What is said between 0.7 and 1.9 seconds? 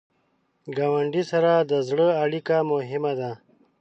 ګاونډي سره د